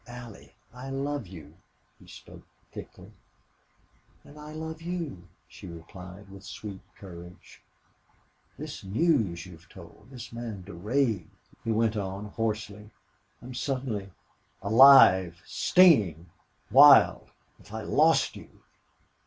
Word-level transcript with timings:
"Allie, 0.07 0.55
I 0.73 0.89
love 0.89 1.27
you!" 1.27 1.57
He 1.99 2.07
spoke 2.07 2.47
thickly. 2.71 3.11
"And 4.23 4.39
I 4.39 4.51
love 4.51 4.81
you," 4.81 5.27
she 5.47 5.67
replied, 5.67 6.29
with 6.31 6.43
sweet 6.43 6.81
courage. 6.97 7.61
"This 8.57 8.83
news 8.83 9.45
you've 9.45 9.69
told 9.69 10.07
this 10.09 10.33
man 10.33 10.63
Durade," 10.63 11.29
he 11.63 11.71
went 11.71 11.95
on, 11.95 12.29
hoarsely, 12.29 12.89
"I'm 13.43 13.53
suddenly 13.53 14.09
alive 14.63 15.39
stinging 15.45 16.31
wild!... 16.71 17.29
If 17.59 17.71
I 17.71 17.83
lost 17.83 18.35
you!" 18.35 18.61